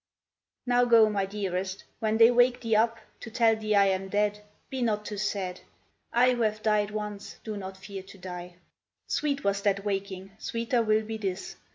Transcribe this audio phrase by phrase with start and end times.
[0.65, 1.83] Now go, my dearest.
[1.99, 5.59] When they wake thee up, To tell thee I am dead, be not too sad.
[6.11, 8.55] I, who have died once, do not fear to die.
[9.05, 11.55] Sweet was that waking, sweeter will be this.